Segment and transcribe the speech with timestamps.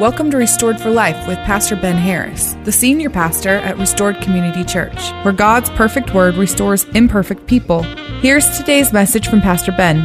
[0.00, 4.64] Welcome to Restored for Life with Pastor Ben Harris, the senior pastor at Restored Community
[4.64, 7.84] Church, where God's perfect word restores imperfect people.
[8.20, 10.02] Here's today's message from Pastor Ben.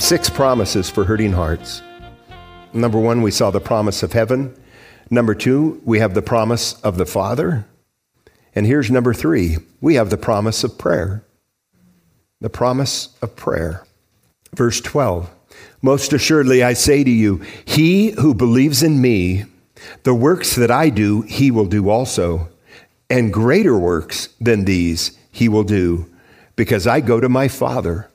[0.00, 1.82] Six promises for hurting hearts.
[2.72, 4.56] Number one, we saw the promise of heaven.
[5.10, 7.66] Number two, we have the promise of the Father.
[8.54, 11.22] And here's number three we have the promise of prayer.
[12.40, 13.84] The promise of prayer.
[14.54, 15.30] Verse 12
[15.82, 19.44] most assuredly, I say to you, he who believes in me,
[20.02, 22.48] the works that I do, he will do also.
[23.08, 26.10] And greater works than these he will do,
[26.56, 28.10] because I go to my Father.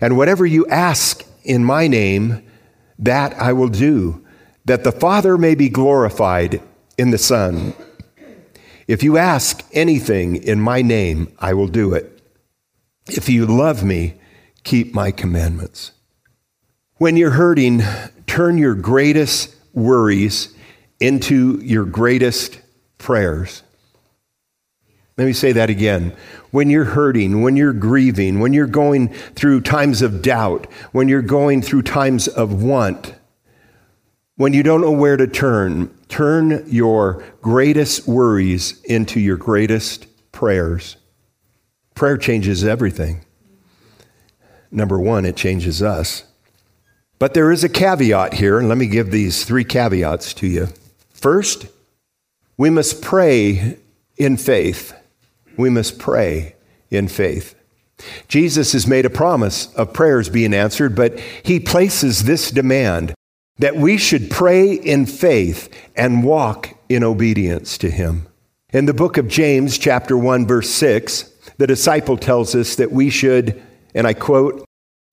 [0.00, 2.42] And whatever you ask in my name,
[2.98, 4.24] that I will do,
[4.64, 6.60] that the Father may be glorified
[6.98, 7.72] in the Son.
[8.86, 12.20] If you ask anything in my name, I will do it.
[13.06, 14.20] If you love me,
[14.64, 15.92] keep my commandments.
[17.00, 17.80] When you're hurting,
[18.26, 20.54] turn your greatest worries
[21.00, 22.60] into your greatest
[22.98, 23.62] prayers.
[25.16, 26.14] Let me say that again.
[26.50, 31.22] When you're hurting, when you're grieving, when you're going through times of doubt, when you're
[31.22, 33.14] going through times of want,
[34.36, 40.98] when you don't know where to turn, turn your greatest worries into your greatest prayers.
[41.94, 43.24] Prayer changes everything.
[44.70, 46.24] Number one, it changes us.
[47.20, 50.68] But there is a caveat here, and let me give these three caveats to you.
[51.10, 51.66] First,
[52.56, 53.76] we must pray
[54.16, 54.94] in faith.
[55.58, 56.56] We must pray
[56.90, 57.54] in faith.
[58.26, 63.12] Jesus has made a promise of prayers being answered, but he places this demand
[63.58, 68.28] that we should pray in faith and walk in obedience to him.
[68.72, 71.24] In the book of James, chapter 1, verse 6,
[71.58, 73.62] the disciple tells us that we should,
[73.94, 74.64] and I quote,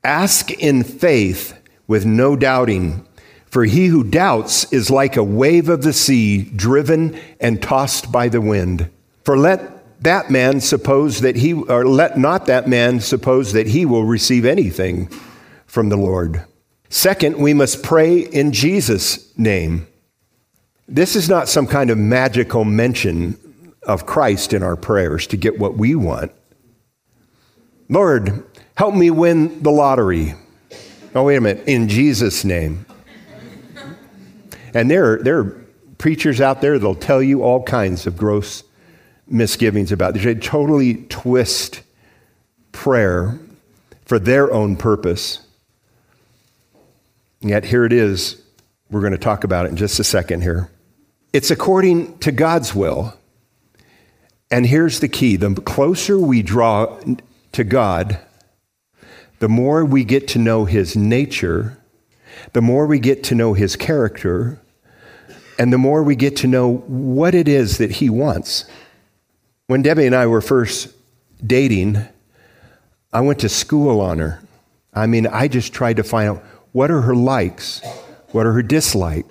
[0.05, 1.56] ask in faith
[1.87, 3.05] with no doubting.
[3.45, 8.27] For he who doubts is like a wave of the sea, driven and tossed by
[8.27, 8.89] the wind.
[9.23, 13.85] For let that man suppose that he, or let not that man suppose that he
[13.85, 15.07] will receive anything
[15.65, 16.45] from the Lord.
[16.89, 19.87] Second, we must pray in Jesus' name.
[20.87, 23.37] This is not some kind of magical mention
[23.83, 26.31] of Christ in our prayers to get what we want.
[27.89, 28.43] Lord,
[28.75, 30.35] help me win the lottery.
[31.15, 31.67] Oh, wait a minute.
[31.67, 32.85] In Jesus' name.
[34.73, 35.65] And there, there are
[35.97, 38.63] preachers out there that'll tell you all kinds of gross
[39.27, 40.23] misgivings about this.
[40.23, 41.81] They totally twist
[42.71, 43.39] prayer
[44.05, 45.39] for their own purpose.
[47.41, 48.41] And yet, here it is.
[48.89, 50.69] We're going to talk about it in just a second here.
[51.33, 53.13] It's according to God's will.
[54.49, 56.99] And here's the key the closer we draw
[57.51, 58.19] to God,
[59.39, 61.77] the more we get to know his nature,
[62.53, 64.59] the more we get to know his character,
[65.59, 68.65] and the more we get to know what it is that he wants.
[69.67, 70.93] When Debbie and I were first
[71.45, 71.97] dating,
[73.11, 74.41] I went to school on her.
[74.93, 77.81] I mean, I just tried to find out what are her likes,
[78.31, 79.29] what are her dislikes,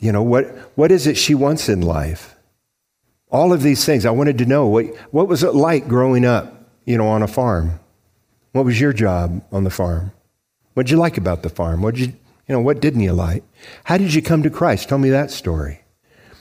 [0.00, 2.34] you know, what, what is it she wants in life?
[3.30, 4.04] All of these things.
[4.04, 7.28] I wanted to know what, what was it like growing up, you know, on a
[7.28, 7.78] farm?
[8.52, 10.12] What was your job on the farm?
[10.74, 11.82] What did you like about the farm?
[11.82, 12.12] What did you,
[12.48, 13.44] you know, what didn't you like?
[13.84, 14.88] How did you come to Christ?
[14.88, 15.80] Tell me that story.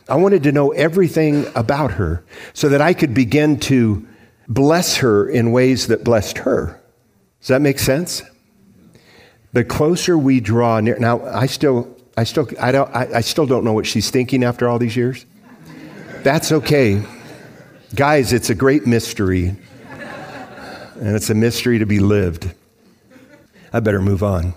[0.10, 2.24] I wanted to know everything about her
[2.54, 4.06] so that I could begin to
[4.48, 6.82] bless her in ways that blessed her.
[7.40, 8.24] Does that make sense?
[9.54, 13.46] The closer we draw near, now I still, I still, I don't, I, I still
[13.46, 15.26] don't know what she's thinking after all these years.
[16.24, 17.04] That's okay.
[17.96, 19.56] Guys, it's a great mystery
[21.02, 22.54] and it's a mystery to be lived.
[23.74, 24.54] I better move on.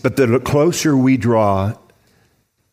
[0.00, 1.74] But the closer we draw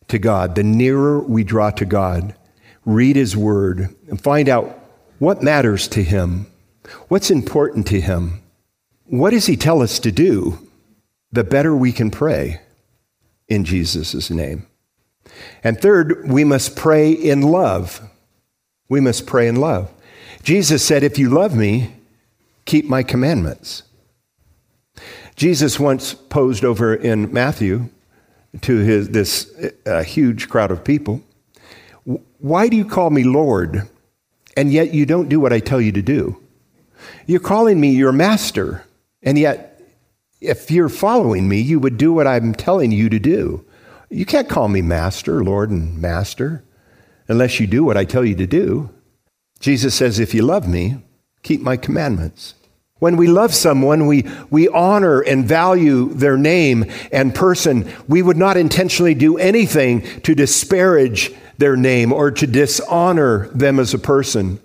[0.06, 2.36] to God, the nearer we draw to God,
[2.84, 4.78] read His Word and find out
[5.18, 6.46] what matters to Him,
[7.08, 8.42] what's important to Him,
[9.06, 10.70] what does He tell us to do,
[11.32, 12.60] the better we can pray
[13.48, 14.68] in Jesus' name.
[15.64, 18.00] And third, we must pray in love.
[18.88, 19.92] We must pray in love.
[20.44, 21.97] Jesus said, If you love me,
[22.68, 23.82] keep my commandments.
[25.34, 27.88] Jesus once posed over in Matthew
[28.60, 29.50] to his, this
[29.86, 31.22] uh, huge crowd of people
[32.38, 33.88] Why do you call me Lord,
[34.56, 36.40] and yet you don't do what I tell you to do?
[37.26, 38.84] You're calling me your master,
[39.22, 39.80] and yet
[40.40, 43.64] if you're following me, you would do what I'm telling you to do.
[44.10, 46.64] You can't call me master, Lord, and master
[47.28, 48.90] unless you do what I tell you to do.
[49.60, 50.98] Jesus says, If you love me,
[51.42, 52.54] keep my commandments.
[52.98, 57.90] When we love someone, we, we honor and value their name and person.
[58.08, 63.94] We would not intentionally do anything to disparage their name or to dishonor them as
[63.94, 64.58] a person.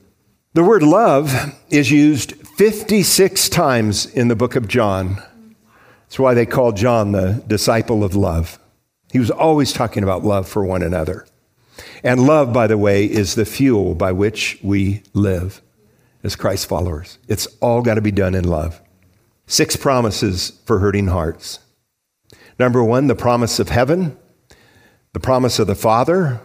[0.53, 5.21] The word love is used 56 times in the book of John.
[6.03, 8.59] That's why they call John the disciple of love.
[9.11, 11.27] He was always talking about love for one another.
[12.03, 15.61] And love, by the way, is the fuel by which we live
[16.23, 17.19] as Christ followers.
[17.27, 18.81] It's all got to be done in love.
[19.45, 21.59] Six promises for hurting hearts.
[22.57, 24.17] Number one, the promise of heaven,
[25.11, 26.41] the promise of the Father,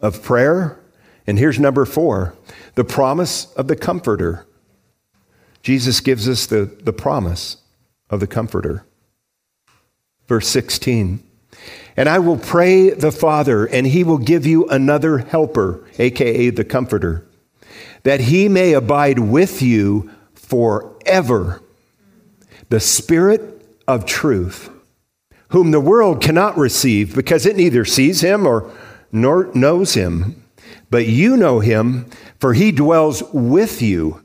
[0.00, 0.78] of prayer.
[1.26, 2.36] And here's number four
[2.74, 4.46] the promise of the Comforter.
[5.62, 7.56] Jesus gives us the, the promise
[8.10, 8.84] of the Comforter.
[10.28, 11.22] Verse 16
[11.96, 16.64] And I will pray the Father, and he will give you another helper, aka the
[16.64, 17.26] Comforter,
[18.02, 21.62] that he may abide with you forever.
[22.68, 24.70] The Spirit of truth,
[25.48, 28.70] whom the world cannot receive because it neither sees him or
[29.12, 30.42] nor knows him.
[30.90, 34.22] But you know him, for he dwells with you.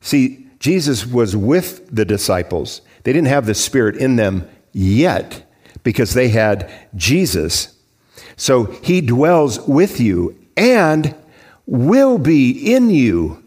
[0.00, 2.82] See, Jesus was with the disciples.
[3.02, 5.50] They didn't have the Spirit in them yet
[5.82, 7.76] because they had Jesus.
[8.36, 11.14] So he dwells with you and
[11.70, 13.40] will be in you.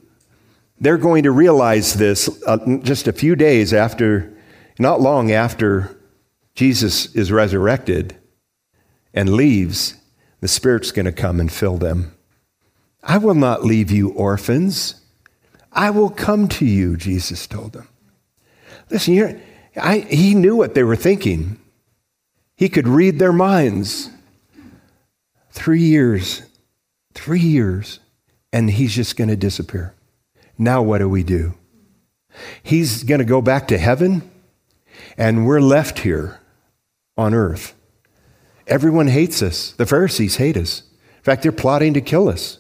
[0.80, 4.34] They're going to realize this uh, just a few days after,
[4.80, 5.98] not long after
[6.56, 8.16] Jesus is resurrected
[9.14, 9.96] and leaves
[10.40, 12.16] the Spirit's going to come and fill them.
[13.04, 15.02] I will not leave you orphans.
[15.74, 17.90] I will come to you, Jesus told them.
[18.90, 19.42] Listen,
[19.76, 21.60] I, he knew what they were thinking.
[22.56, 24.10] He could read their minds.
[25.52, 26.42] Three years,
[27.14, 28.00] three years,
[28.54, 29.94] and he's just going to disappear.
[30.58, 31.56] Now, what do we do?
[32.62, 34.30] He's going to go back to heaven,
[35.18, 36.40] and we're left here
[37.18, 37.74] on earth.
[38.68, 39.72] Everyone hates us.
[39.72, 40.84] The Pharisees hate us.
[41.18, 42.60] In fact, they're plotting to kill us.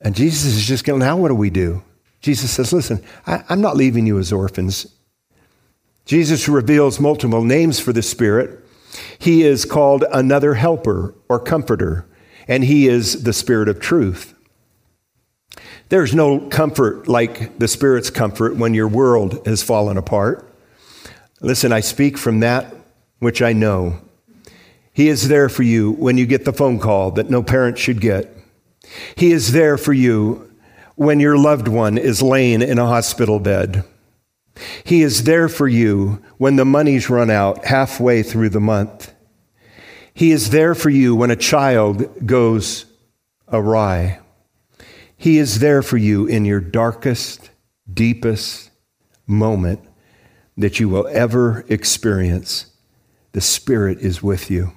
[0.00, 1.82] And Jesus is just going, now what do we do?
[2.20, 4.86] Jesus says, listen, I, I'm not leaving you as orphans.
[6.04, 8.64] Jesus reveals multiple names for the Spirit.
[9.18, 12.06] He is called another helper or comforter,
[12.50, 14.34] and he is the Spirit of truth.
[15.88, 20.52] There's no comfort like the Spirit's comfort when your world has fallen apart.
[21.40, 22.74] Listen, I speak from that
[23.20, 24.00] which I know.
[24.92, 28.00] He is there for you when you get the phone call that no parent should
[28.00, 28.36] get.
[29.14, 30.52] He is there for you
[30.96, 33.84] when your loved one is laying in a hospital bed.
[34.82, 39.14] He is there for you when the money's run out halfway through the month.
[40.14, 42.86] He is there for you when a child goes
[43.48, 44.20] awry.
[45.16, 47.50] He is there for you in your darkest,
[47.92, 48.70] deepest
[49.26, 49.80] moment
[50.56, 52.66] that you will ever experience.
[53.32, 54.72] The Spirit is with you.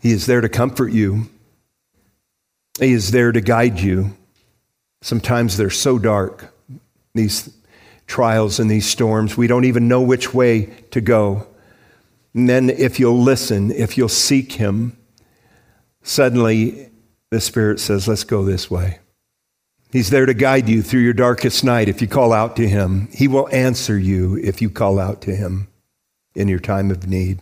[0.00, 1.28] He is there to comfort you.
[2.78, 4.16] He is there to guide you.
[5.02, 6.54] Sometimes they're so dark,
[7.14, 7.50] these
[8.06, 11.46] trials and these storms, we don't even know which way to go.
[12.34, 14.96] And then, if you'll listen, if you'll seek Him,
[16.02, 16.90] suddenly
[17.30, 19.00] the Spirit says, Let's go this way.
[19.92, 23.08] He's there to guide you through your darkest night if you call out to Him.
[23.12, 25.68] He will answer you if you call out to Him
[26.34, 27.40] in your time of need.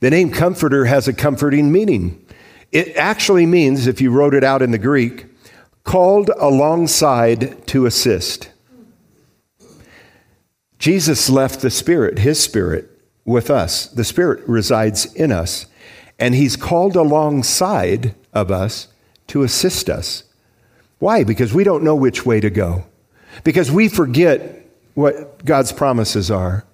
[0.00, 2.24] The name Comforter has a comforting meaning.
[2.72, 5.26] It actually means, if you wrote it out in the Greek,
[5.84, 8.50] called alongside to assist.
[10.78, 12.90] Jesus left the Spirit, His Spirit,
[13.24, 13.86] with us.
[13.86, 15.66] The Spirit resides in us,
[16.18, 18.88] and He's called alongside of us
[19.28, 20.24] to assist us.
[20.98, 21.24] Why?
[21.24, 22.84] Because we don't know which way to go.
[23.44, 26.64] Because we forget what God's promises are.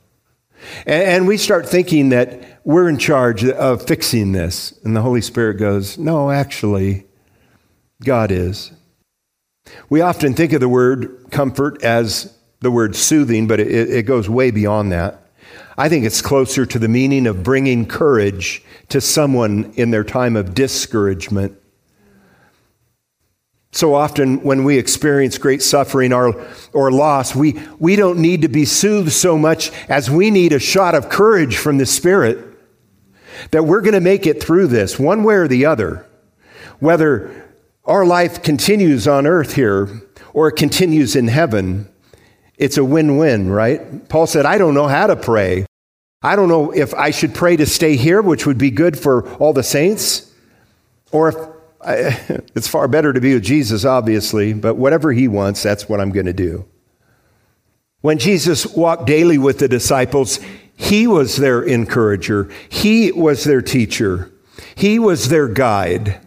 [0.86, 4.72] And we start thinking that we're in charge of fixing this.
[4.84, 7.06] And the Holy Spirit goes, No, actually,
[8.02, 8.72] God is.
[9.88, 14.28] We often think of the word comfort as the word soothing, but it, it goes
[14.28, 15.22] way beyond that.
[15.78, 20.36] I think it's closer to the meaning of bringing courage to someone in their time
[20.36, 21.60] of discouragement
[23.76, 28.48] so often, when we experience great suffering or, or loss, we, we don't need to
[28.48, 32.38] be soothed so much as we need a shot of courage from the Spirit
[33.50, 36.06] that we're going to make it through this, one way or the other.
[36.78, 37.52] Whether
[37.84, 39.90] our life continues on earth here
[40.32, 41.86] or it continues in heaven,
[42.56, 44.08] it's a win win, right?
[44.08, 45.65] Paul said, I don't know how to pray.
[46.26, 49.32] I don't know if I should pray to stay here, which would be good for
[49.34, 50.32] all the saints,
[51.12, 51.36] or if
[51.80, 51.94] I,
[52.56, 56.10] it's far better to be with Jesus, obviously, but whatever he wants, that's what I'm
[56.10, 56.66] going to do.
[58.00, 60.40] When Jesus walked daily with the disciples,
[60.74, 62.50] he was their encourager.
[62.68, 64.32] He was their teacher.
[64.74, 66.20] He was their guide.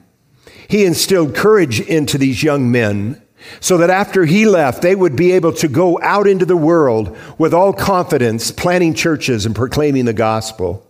[0.69, 3.21] He instilled courage into these young men
[3.59, 7.17] so that after he left, they would be able to go out into the world
[7.37, 10.85] with all confidence, planting churches and proclaiming the gospel.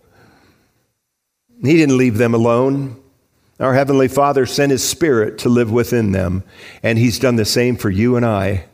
[1.62, 2.96] He didn't leave them alone.
[3.58, 6.44] Our Heavenly Father sent His Spirit to live within them,
[6.82, 8.64] and He's done the same for you and I.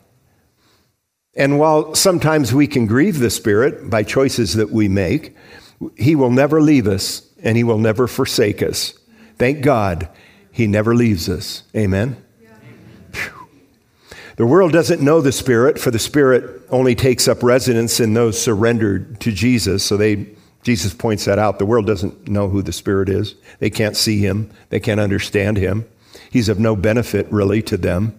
[1.34, 5.36] And while sometimes we can grieve the Spirit by choices that we make,
[5.96, 8.94] He will never leave us and He will never forsake us.
[9.36, 10.08] Thank God,
[10.50, 11.64] He never leaves us.
[11.76, 12.16] Amen.
[14.36, 18.40] The world doesn't know the Spirit, for the Spirit only takes up residence in those
[18.40, 19.82] surrendered to Jesus.
[19.82, 20.26] So they,
[20.62, 21.58] Jesus points that out.
[21.58, 23.34] The world doesn't know who the Spirit is.
[23.60, 25.86] They can't see him, they can't understand him.
[26.30, 28.18] He's of no benefit, really, to them.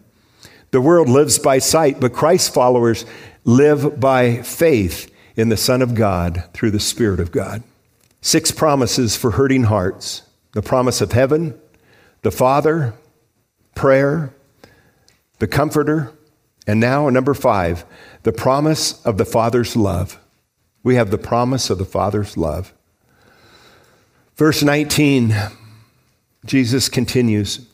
[0.71, 3.05] The world lives by sight, but Christ's followers
[3.45, 7.63] live by faith in the Son of God through the Spirit of God.
[8.21, 11.53] Six promises for hurting hearts the promise of heaven,
[12.24, 12.95] the Father,
[13.75, 14.33] prayer,
[15.39, 16.13] the Comforter,
[16.65, 17.86] and now, number five,
[18.24, 20.20] the promise of the Father's love.
[20.84, 22.74] We have the promise of the Father's love.
[24.36, 25.36] Verse 19,
[26.46, 27.65] Jesus continues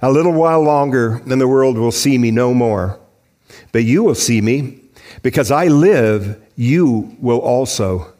[0.00, 2.98] A little while longer, and the world will see me no more.
[3.72, 4.80] But you will see me,
[5.22, 8.12] because I live, you will also.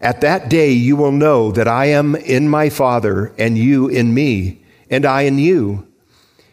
[0.00, 4.12] At that day, you will know that I am in my Father, and you in
[4.12, 5.86] me, and I in you.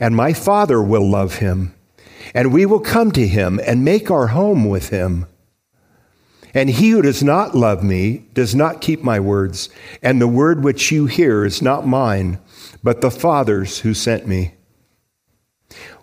[0.00, 1.74] and my Father will love him,
[2.34, 5.26] and we will come to him and make our home with him.
[6.54, 9.68] And he who does not love me does not keep my words,
[10.02, 12.38] and the word which you hear is not mine,
[12.82, 14.54] but the Father's who sent me.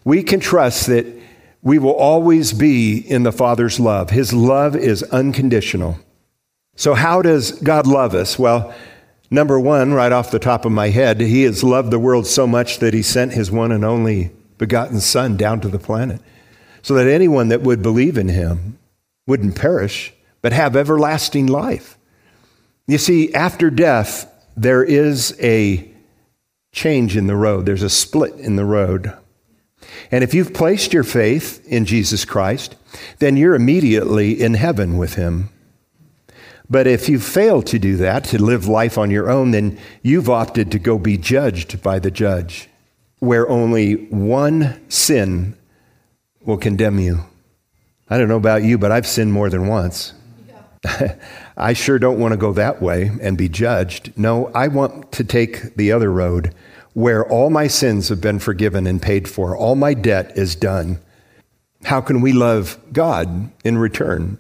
[0.04, 1.08] We can trust that
[1.64, 4.10] we will always be in the Father's love.
[4.10, 5.98] His love is unconditional.
[6.76, 8.38] So, how does God love us?
[8.38, 8.74] Well,
[9.32, 12.46] Number one, right off the top of my head, he has loved the world so
[12.46, 16.22] much that he sent his one and only begotten Son down to the planet
[16.82, 18.78] so that anyone that would believe in him
[19.26, 21.98] wouldn't perish, but have everlasting life.
[22.88, 25.90] You see, after death, there is a
[26.74, 29.14] change in the road, there's a split in the road.
[30.12, 32.76] And if you've placed your faith in Jesus Christ,
[33.20, 35.50] then you're immediately in heaven with him.
[36.70, 40.30] But if you fail to do that, to live life on your own, then you've
[40.30, 42.70] opted to go be judged by the judge,
[43.20, 45.56] where only one sin
[46.42, 47.26] will condemn you.
[48.10, 50.14] I don't know about you, but I've sinned more than once.
[50.48, 51.16] Yeah.
[51.58, 54.18] I sure don't want to go that way and be judged.
[54.18, 56.54] No, I want to take the other road
[56.94, 61.00] where all my sins have been forgiven and paid for, all my debt is done.
[61.86, 64.38] How can we love God in return?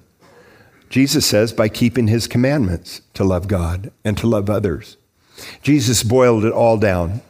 [0.93, 4.95] Jesus says by keeping his commandments to love God and to love others.
[5.63, 7.21] Jesus boiled it all down.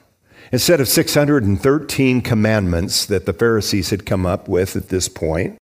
[0.51, 5.55] Instead of 613 commandments that the Pharisees had come up with at this point,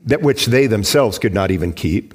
[0.00, 2.14] that which they themselves could not even keep,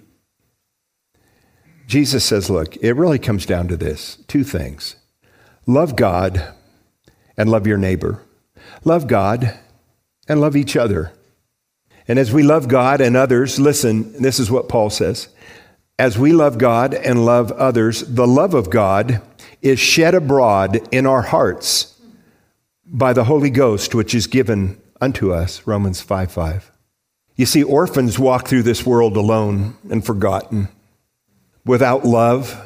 [1.87, 4.97] Jesus says, look, it really comes down to this two things
[5.65, 6.53] love God
[7.37, 8.21] and love your neighbor.
[8.83, 9.57] Love God
[10.27, 11.13] and love each other.
[12.07, 15.29] And as we love God and others, listen, this is what Paul says.
[15.97, 19.21] As we love God and love others, the love of God
[19.61, 21.99] is shed abroad in our hearts
[22.85, 26.71] by the Holy Ghost, which is given unto us, Romans 5 5.
[27.35, 30.67] You see, orphans walk through this world alone and forgotten,
[31.65, 32.59] without love,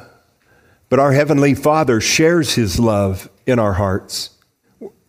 [0.88, 4.30] but our Heavenly Father shares His love in our hearts.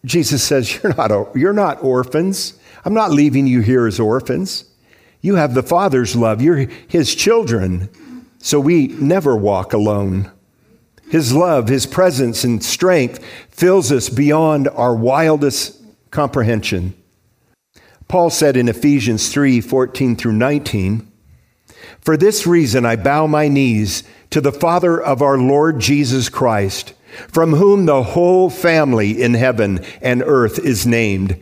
[0.05, 2.57] Jesus says, You're not, you're not orphans.
[2.85, 4.65] I'm not leaving you here as orphans.
[5.21, 6.41] You have the Father's love.
[6.41, 7.89] You're His children.
[8.39, 10.31] So we never walk alone.
[11.09, 16.93] His love, His presence, and strength fills us beyond our wildest comprehension.
[18.07, 21.11] Paul said in Ephesians 3 14 through 19,
[21.99, 26.93] For this reason I bow my knees to the Father of our Lord Jesus Christ,
[27.27, 31.39] from whom the whole family in heaven and earth is named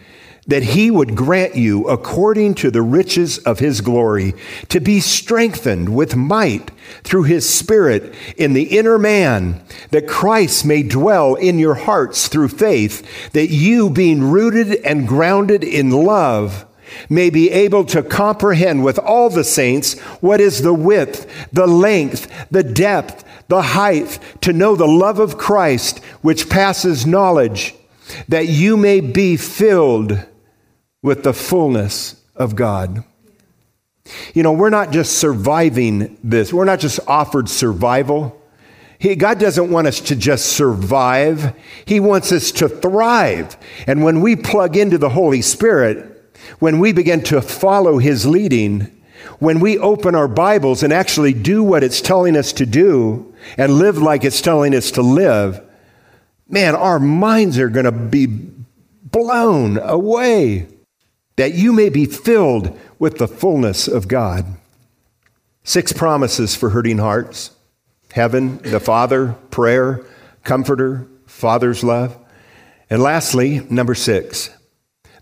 [0.47, 4.33] that he would grant you, according to the riches of his glory,
[4.69, 6.71] to be strengthened with might
[7.03, 12.47] through his Spirit in the inner man, that Christ may dwell in your hearts through
[12.47, 16.65] faith, that you, being rooted and grounded in love,
[17.09, 22.47] may be able to comprehend with all the saints what is the width, the length,
[22.49, 27.75] the depth, the height, to know the love of Christ, which passes knowledge,
[28.27, 30.25] that you may be filled
[31.01, 33.03] with the fullness of God.
[34.33, 38.41] You know, we're not just surviving this, we're not just offered survival.
[38.99, 41.53] He, God doesn't want us to just survive,
[41.85, 43.57] He wants us to thrive.
[43.85, 46.13] And when we plug into the Holy Spirit,
[46.59, 48.96] when we begin to follow His leading,
[49.39, 53.73] when we open our Bibles and actually do what it's telling us to do and
[53.73, 55.61] live like it's telling us to live,
[56.47, 60.67] man, our minds are going to be blown away
[61.37, 64.45] that you may be filled with the fullness of God.
[65.63, 67.51] Six promises for hurting hearts
[68.13, 70.03] heaven, the Father, prayer,
[70.43, 72.17] comforter, Father's love.
[72.89, 74.49] And lastly, number six,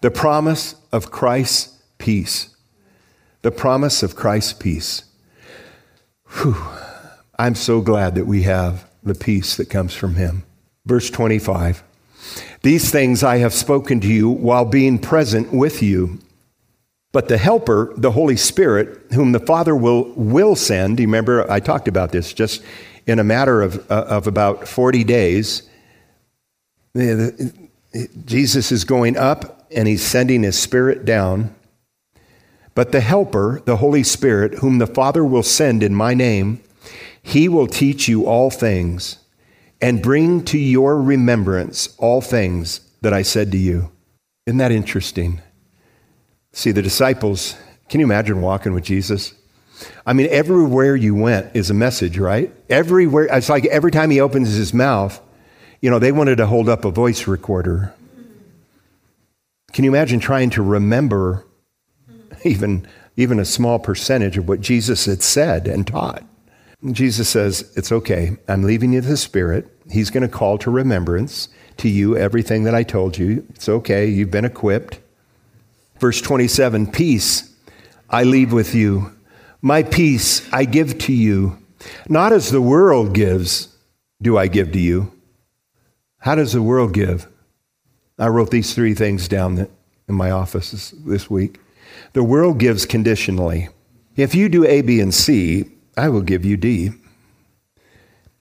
[0.01, 2.54] the promise of Christ's peace.
[3.45, 5.03] The promise of Christ's peace.
[6.41, 6.57] Whew.
[7.37, 10.45] I'm so glad that we have the peace that comes from Him.
[10.87, 11.83] Verse 25.
[12.63, 16.17] These things I have spoken to you while being present with you.
[17.11, 21.59] But the Helper, the Holy Spirit, whom the Father will, will send, you remember I
[21.59, 22.63] talked about this just
[23.05, 25.69] in a matter of, uh, of about 40 days.
[28.25, 31.53] Jesus is going up and he's sending his Spirit down.
[32.75, 36.61] But the Helper, the Holy Spirit, whom the Father will send in my name,
[37.23, 39.17] he will teach you all things
[39.81, 43.91] and bring to your remembrance all things that I said to you.
[44.45, 45.41] Isn't that interesting?
[46.51, 47.57] See, the disciples,
[47.89, 49.33] can you imagine walking with Jesus?
[50.05, 52.53] I mean, everywhere you went is a message, right?
[52.69, 55.21] Everywhere, it's like every time he opens his mouth,
[55.81, 57.93] you know, they wanted to hold up a voice recorder.
[59.73, 61.45] Can you imagine trying to remember
[62.45, 66.23] even, even a small percentage of what Jesus had said and taught?
[66.91, 68.37] Jesus says, It's okay.
[68.47, 69.67] I'm leaving you the Spirit.
[69.89, 73.45] He's going to call to remembrance to you everything that I told you.
[73.49, 74.07] It's okay.
[74.07, 74.99] You've been equipped.
[75.99, 77.51] Verse 27 Peace
[78.09, 79.11] I leave with you.
[79.61, 81.57] My peace I give to you.
[82.07, 83.75] Not as the world gives,
[84.21, 85.11] do I give to you.
[86.19, 87.27] How does the world give?
[88.17, 89.67] I wrote these three things down
[90.07, 91.59] in my office this, this week.
[92.13, 93.69] The world gives conditionally.
[94.15, 95.65] If you do A, B, and C,
[95.97, 96.91] I will give you D.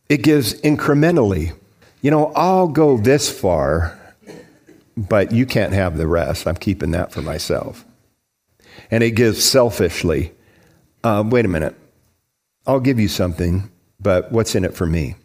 [0.09, 1.53] It gives incrementally.
[2.03, 3.99] You know, I'll go this far,
[4.97, 6.47] but you can't have the rest.
[6.47, 7.85] I'm keeping that for myself.
[8.91, 10.33] And it gives selfishly.
[11.03, 11.75] Uh, wait a minute.
[12.67, 15.17] I'll give you something, but what's in it for me?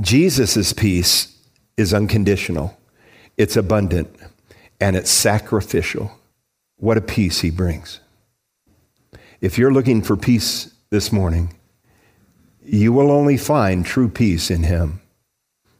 [0.00, 1.36] Jesus' peace
[1.76, 2.78] is unconditional,
[3.36, 4.14] it's abundant,
[4.80, 6.12] and it's sacrificial.
[6.78, 8.00] What a peace he brings.
[9.40, 11.54] If you're looking for peace this morning,
[12.64, 15.00] you will only find true peace in him.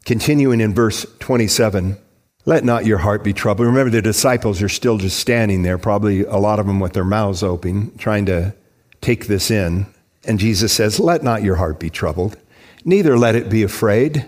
[0.04, 1.98] Continuing in verse 27,
[2.44, 3.66] let not your heart be troubled.
[3.66, 7.04] Remember, the disciples are still just standing there, probably a lot of them with their
[7.04, 8.54] mouths open, trying to
[9.00, 9.86] take this in.
[10.24, 12.36] And Jesus says, Let not your heart be troubled,
[12.84, 14.26] neither let it be afraid.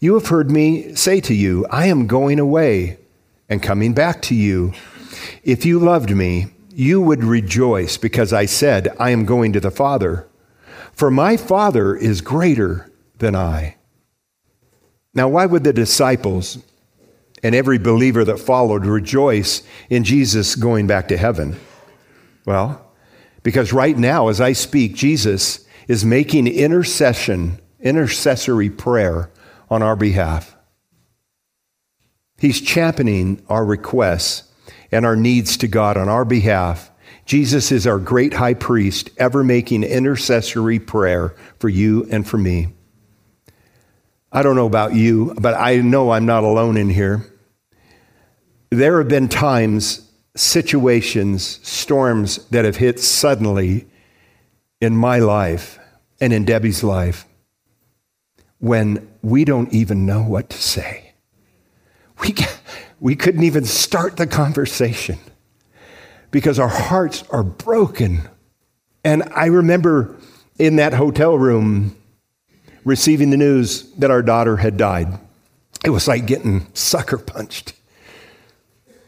[0.00, 2.98] You have heard me say to you, I am going away
[3.48, 4.72] and coming back to you.
[5.42, 9.70] If you loved me, you would rejoice because I said, I am going to the
[9.70, 10.28] Father.
[10.92, 13.76] For my Father is greater than I.
[15.14, 16.58] Now, why would the disciples
[17.42, 21.58] and every believer that followed rejoice in Jesus going back to heaven?
[22.44, 22.92] Well,
[23.42, 29.30] because right now, as I speak, Jesus is making intercession, intercessory prayer
[29.70, 30.56] on our behalf.
[32.38, 34.47] He's championing our requests
[34.90, 36.90] and our needs to God on our behalf.
[37.26, 42.68] Jesus is our great high priest, ever making intercessory prayer for you and for me.
[44.32, 47.24] I don't know about you, but I know I'm not alone in here.
[48.70, 53.86] There have been times, situations, storms that have hit suddenly
[54.80, 55.78] in my life
[56.20, 57.26] and in Debbie's life
[58.58, 61.12] when we don't even know what to say.
[62.20, 62.34] We,
[63.00, 65.18] we couldn't even start the conversation
[66.30, 68.28] because our hearts are broken.
[69.04, 70.16] And I remember
[70.58, 71.96] in that hotel room
[72.84, 75.08] receiving the news that our daughter had died.
[75.84, 77.74] It was like getting sucker punched.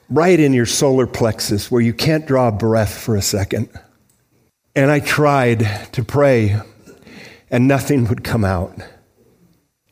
[0.09, 3.69] right in your solar plexus where you can't draw a breath for a second.
[4.75, 5.61] And I tried
[5.93, 6.61] to pray,
[7.51, 8.77] and nothing would come out.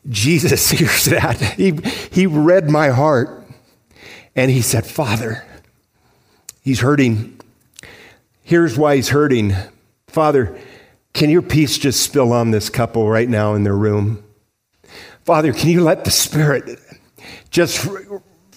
[0.07, 1.37] Jesus hears that.
[1.37, 1.71] He,
[2.11, 3.38] he read my heart,
[4.35, 5.45] and he said, Father,
[6.61, 7.39] he's hurting.
[8.43, 9.53] Here's why he's hurting.
[10.07, 10.57] Father,
[11.13, 14.23] can your peace just spill on this couple right now in their room?
[15.25, 16.79] Father, can you let the Spirit
[17.51, 17.87] just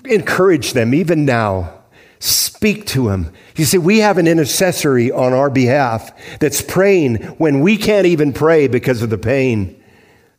[0.04, 1.74] encourage them even now?
[2.18, 3.32] Speak to him.
[3.56, 8.32] You see, we have an intercessory on our behalf that's praying when we can't even
[8.32, 9.82] pray because of the pain.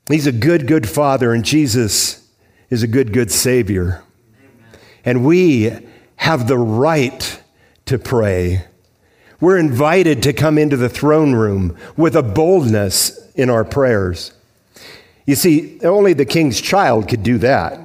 [0.10, 2.26] He's a good, good father, and Jesus
[2.70, 4.02] is a good, good Savior.
[5.06, 5.72] And we
[6.18, 7.42] have the right
[7.86, 8.66] to pray.
[9.40, 14.34] We're invited to come into the throne room with a boldness in our prayers.
[15.26, 17.80] You see, only the king's child could do that.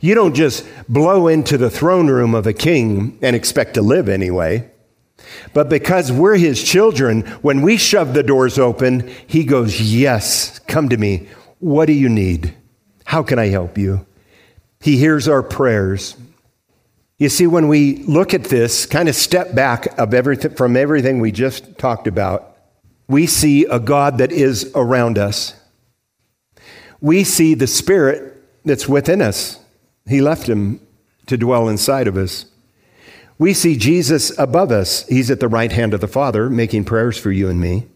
[0.00, 4.08] You don't just blow into the throne room of a king and expect to live
[4.08, 4.68] anyway.
[5.54, 10.88] But because we're his children, when we shove the doors open, he goes, Yes, come
[10.88, 11.28] to me.
[11.60, 12.54] What do you need?
[13.04, 14.04] How can I help you?
[14.80, 16.16] He hears our prayers.
[17.22, 21.20] You see, when we look at this, kind of step back of everything, from everything
[21.20, 22.56] we just talked about,
[23.06, 25.54] we see a God that is around us.
[27.00, 29.60] We see the Spirit that's within us.
[30.04, 30.80] He left him
[31.26, 32.46] to dwell inside of us.
[33.38, 35.06] We see Jesus above us.
[35.06, 37.86] He's at the right hand of the Father, making prayers for you and me.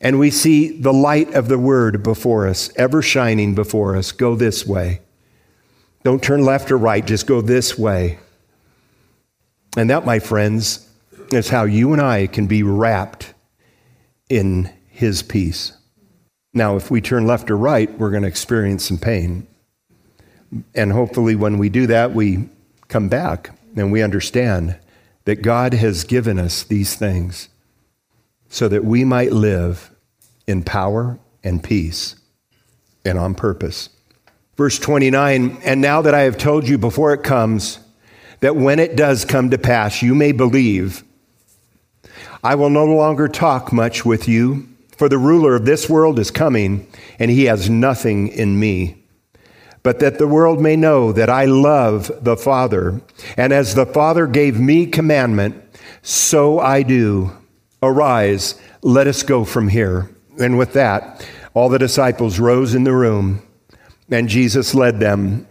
[0.00, 4.10] And we see the light of the Word before us, ever shining before us.
[4.10, 5.02] Go this way.
[6.04, 8.18] Don't turn left or right, just go this way.
[9.76, 10.88] And that, my friends,
[11.30, 13.32] is how you and I can be wrapped
[14.28, 15.72] in His peace.
[16.54, 19.46] Now, if we turn left or right, we're going to experience some pain.
[20.74, 22.48] And hopefully, when we do that, we
[22.88, 24.76] come back and we understand
[25.24, 27.48] that God has given us these things
[28.48, 29.90] so that we might live
[30.46, 32.16] in power and peace
[33.04, 33.88] and on purpose.
[34.56, 37.78] Verse 29 And now that I have told you before it comes,
[38.40, 41.04] that when it does come to pass, you may believe,
[42.42, 46.30] I will no longer talk much with you, for the ruler of this world is
[46.30, 46.86] coming,
[47.18, 49.02] and he has nothing in me
[49.82, 53.00] but that the world may know that I love the Father.
[53.36, 55.56] And as the Father gave me commandment,
[56.02, 57.32] so I do.
[57.82, 60.08] Arise, let us go from here.
[60.40, 63.42] And with that, all the disciples rose in the room,
[64.12, 65.46] and Jesus led them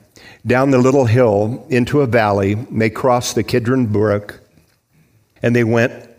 [0.46, 2.56] down the little hill into a valley.
[2.56, 4.40] They crossed the Kidron Brook,
[5.42, 6.10] and they went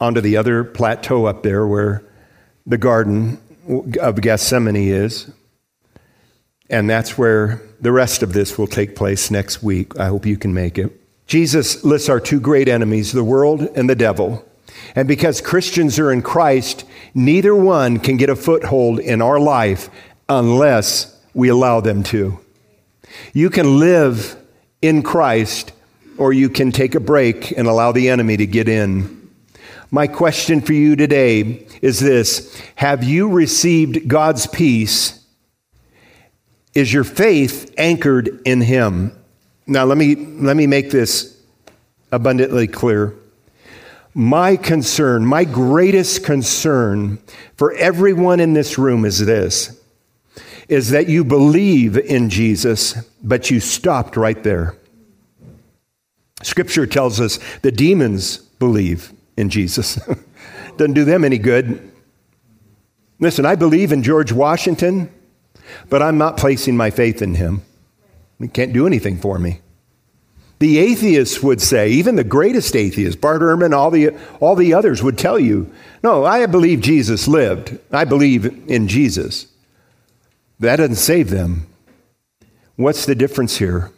[0.00, 2.04] onto the other plateau up there where
[2.66, 3.40] the Garden
[4.00, 5.30] of Gethsemane is.
[6.70, 9.98] And that's where the rest of this will take place next week.
[9.98, 10.98] I hope you can make it.
[11.26, 14.44] Jesus lists our two great enemies, the world and the devil.
[14.94, 16.84] And because Christians are in Christ,
[17.14, 19.90] neither one can get a foothold in our life
[20.28, 22.38] unless we allow them to.
[23.32, 24.36] You can live
[24.80, 25.72] in Christ,
[26.18, 29.30] or you can take a break and allow the enemy to get in.
[29.90, 35.18] My question for you today is this Have you received God's peace?
[36.74, 39.12] Is your faith anchored in Him?
[39.66, 41.38] Now, let me, let me make this
[42.10, 43.14] abundantly clear.
[44.14, 47.18] My concern, my greatest concern
[47.56, 49.81] for everyone in this room is this
[50.68, 54.76] is that you believe in Jesus, but you stopped right there.
[56.42, 59.96] Scripture tells us the demons believe in Jesus.
[60.76, 61.92] Doesn't do them any good.
[63.20, 65.10] Listen, I believe in George Washington.
[65.88, 67.62] But I'm not placing my faith in him.
[68.38, 69.60] He can't do anything for me.
[70.58, 75.02] The atheists would say, even the greatest atheists, Bart Ehrman, all the, all the others
[75.02, 75.72] would tell you,
[76.04, 77.78] no, I believe Jesus lived.
[77.90, 79.46] I believe in Jesus.
[80.62, 81.66] That doesn't save them.
[82.76, 83.90] What's the difference here?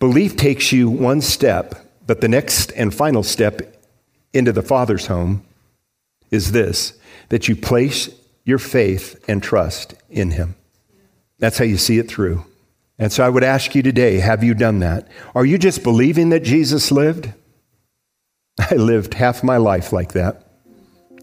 [0.00, 3.80] Belief takes you one step, but the next and final step
[4.32, 5.44] into the Father's home
[6.32, 8.10] is this that you place
[8.44, 10.56] your faith and trust in Him.
[11.38, 12.44] That's how you see it through.
[12.98, 15.06] And so I would ask you today have you done that?
[15.36, 17.32] Are you just believing that Jesus lived?
[18.58, 20.44] I lived half my life like that.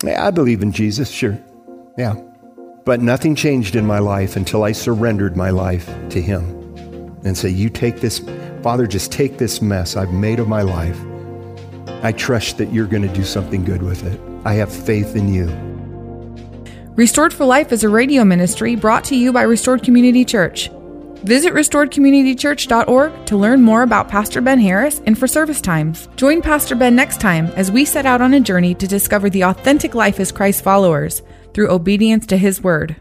[0.07, 1.37] I believe in Jesus, sure.
[1.97, 2.15] Yeah.
[2.85, 6.43] But nothing changed in my life until I surrendered my life to Him
[7.25, 8.19] and say, You take this,
[8.61, 10.99] Father, just take this mess I've made of my life.
[12.03, 14.21] I trust that you're going to do something good with it.
[14.45, 15.47] I have faith in you.
[16.95, 20.69] Restored for Life is a radio ministry brought to you by Restored Community Church.
[21.23, 26.07] Visit restoredcommunitychurch.org to learn more about Pastor Ben Harris and for service times.
[26.17, 29.43] Join Pastor Ben next time as we set out on a journey to discover the
[29.43, 31.23] authentic life as Christ followers
[31.55, 32.97] through obedience to his word.